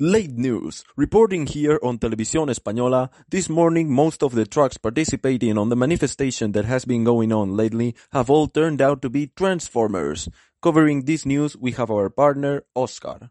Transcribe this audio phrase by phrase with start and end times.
[0.00, 0.84] Late news.
[0.94, 6.52] Reporting here on Televisión Española, this morning most of the trucks participating on the manifestation
[6.52, 10.28] that has been going on lately have all turned out to be transformers.
[10.62, 13.30] Covering this news, we have our partner, Oscar.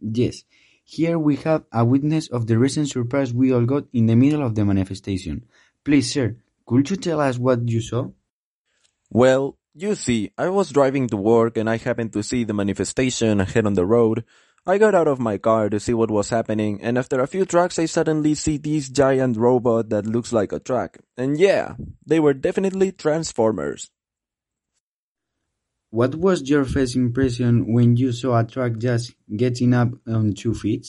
[0.00, 0.44] Yes,
[0.84, 4.42] here we have a witness of the recent surprise we all got in the middle
[4.44, 5.46] of the manifestation.
[5.82, 6.36] Please, sir,
[6.66, 8.10] could you tell us what you saw?
[9.08, 13.40] Well, you see, I was driving to work and I happened to see the manifestation
[13.40, 14.24] ahead on the road.
[14.64, 17.44] I got out of my car to see what was happening, and after a few
[17.44, 20.98] trucks I suddenly see this giant robot that looks like a truck.
[21.16, 21.74] And yeah,
[22.06, 23.90] they were definitely transformers.
[25.90, 30.54] What was your first impression when you saw a truck just getting up on two
[30.54, 30.86] feet?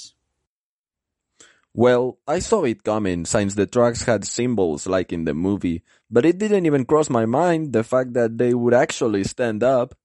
[1.74, 5.82] Well, I saw it coming since the trucks had symbols like in the movie,
[6.12, 9.96] but it didn't even cross my mind the fact that they would actually stand up.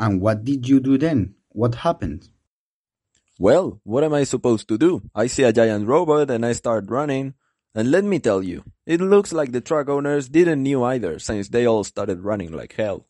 [0.00, 1.36] And what did you do then?
[1.56, 2.28] What happened?
[3.38, 5.00] Well, what am I supposed to do?
[5.14, 7.32] I see a giant robot and I start running.
[7.74, 11.48] And let me tell you, it looks like the truck owners didn't knew either since
[11.48, 13.06] they all started running like hell.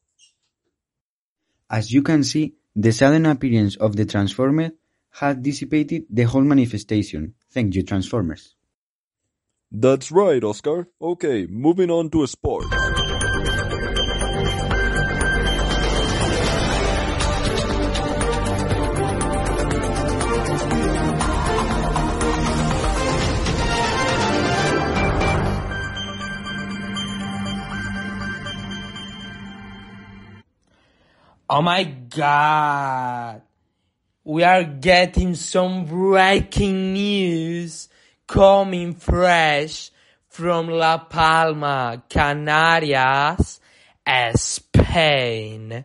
[1.68, 4.70] As you can see, the sudden appearance of the Transformer
[5.10, 7.34] had dissipated the whole manifestation.
[7.50, 8.54] Thank you, Transformers.
[9.72, 10.86] That's right, Oscar.
[11.02, 12.66] Okay, moving on to sport.
[31.48, 33.40] Oh my god!
[34.24, 37.88] We are getting some breaking news
[38.26, 39.92] coming fresh
[40.28, 43.60] from La Palma, Canarias,
[44.34, 45.84] Spain.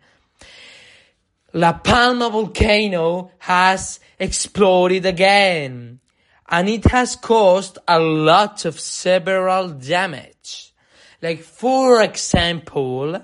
[1.54, 6.00] La Palma volcano has exploded again
[6.50, 10.74] and it has caused a lot of several damage.
[11.22, 13.24] Like for example,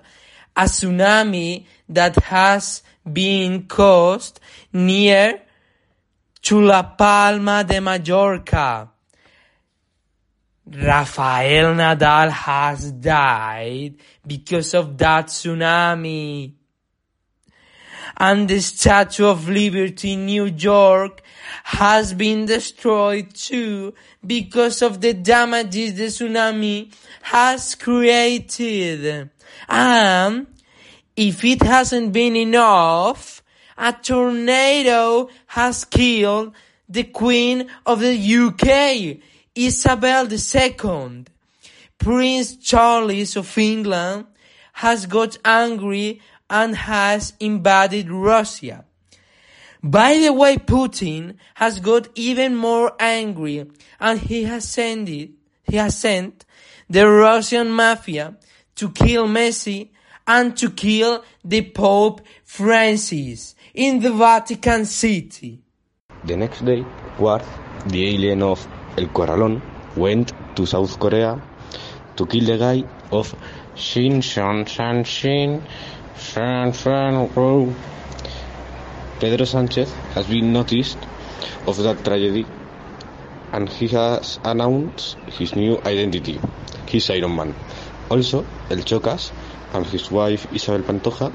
[0.57, 2.81] a tsunami that has
[3.11, 4.39] been caused
[4.73, 5.41] near
[6.41, 8.89] to La Palma de Mallorca.
[10.69, 16.53] Rafael Nadal has died because of that tsunami.
[18.15, 21.21] And the Statue of Liberty in New York
[21.63, 23.93] has been destroyed too
[24.25, 29.29] because of the damages the tsunami has created.
[29.67, 30.47] And
[31.15, 33.41] if it hasn't been enough,
[33.77, 36.53] a tornado has killed
[36.89, 39.21] the Queen of the UK,
[39.55, 41.25] Isabel II.
[41.97, 44.27] Prince Charles of England
[44.73, 48.85] has got angry and has invaded Russia.
[49.83, 53.69] By the way, Putin has got even more angry
[53.99, 55.31] and he has sent it,
[55.63, 56.45] he has sent
[56.89, 58.35] the Russian mafia
[58.75, 59.89] to kill Messi
[60.25, 65.61] and to kill the Pope Francis in the Vatican City.
[66.25, 66.85] The next day,
[67.17, 67.47] Quarth,
[67.87, 69.61] the alien of El Corralón,
[69.95, 71.41] went to South Korea
[72.15, 73.33] to kill the guy of
[73.77, 75.61] Shin Shan Shan Shin
[76.17, 76.73] Shan
[77.35, 77.73] Ro.
[79.19, 80.97] Pedro Sanchez has been noticed
[81.67, 82.47] of that tragedy
[83.53, 86.39] and he has announced his new identity.
[86.87, 87.55] He's Iron Man.
[88.09, 89.31] Also, El Chocas
[89.73, 91.31] and his wife Isabel Pantoja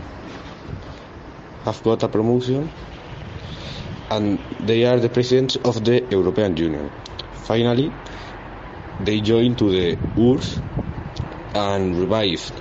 [1.65, 2.69] have got a promotion
[4.11, 6.91] and they are the presidents of the European Union.
[7.45, 7.93] Finally,
[8.99, 10.59] they joined to the URSS
[11.55, 12.53] and revived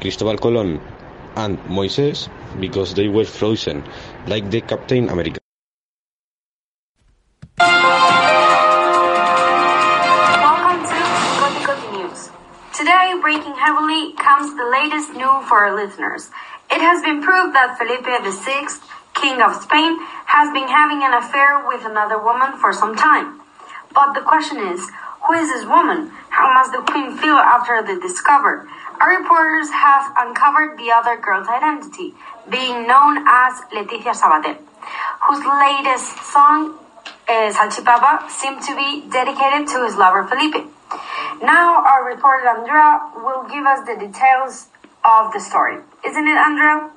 [0.00, 0.80] Cristobal Colon
[1.36, 2.28] and Moises
[2.60, 3.84] because they were frozen
[4.26, 5.38] like the Captain America.
[10.42, 10.98] Welcome to
[11.40, 12.30] Coti Coti News.
[12.76, 16.30] Today, breaking heavily, comes the latest news for our listeners.
[16.70, 18.68] It has been proved that Felipe VI,
[19.14, 19.96] King of Spain,
[20.26, 23.40] has been having an affair with another woman for some time.
[23.94, 24.80] But the question is,
[25.26, 26.10] who is this woman?
[26.30, 28.68] How must the Queen feel after the discovery?
[29.00, 32.14] Our reporters have uncovered the other girl's identity,
[32.50, 34.58] being known as Leticia Sabater,
[35.22, 36.78] whose latest song,
[37.28, 40.66] uh, Salchipapa, seemed to be dedicated to his lover Felipe.
[41.42, 44.68] Now our reporter Andrea will give us the details
[45.04, 45.78] of the story.
[46.04, 46.90] Isn't it, Andrea?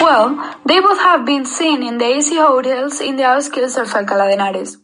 [0.00, 4.30] Well, they both have been seen in the AC hotels in the outskirts of Alcalá
[4.30, 4.81] de Henares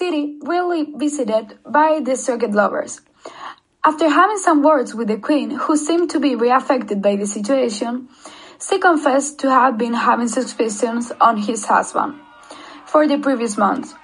[0.00, 3.02] city, really visited by the circuit lovers.
[3.84, 8.08] After having some words with the queen, who seemed to be reaffected by the situation,
[8.66, 12.14] she confessed to have been having suspicions on his husband
[12.86, 13.94] for the previous months.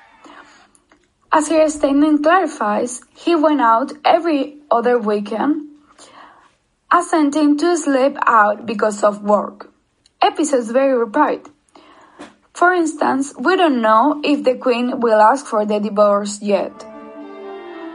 [1.33, 5.53] As her statement clarifies, he went out every other weekend,
[6.91, 9.73] assenting to sleep out because of work.
[10.21, 11.49] Episodes vary repeat.
[12.57, 16.73] For instance, we don't know if the Queen will ask for the divorce yet.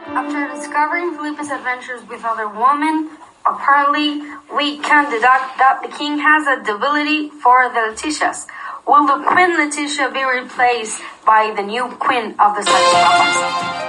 [0.05, 3.09] After discovering Felipe's adventures with other women,
[3.43, 4.21] apparently
[4.55, 8.45] we can deduct that the king has a debility for the Letitias.
[8.85, 13.80] Will the Queen Letitia be replaced by the new Queen of the Papas?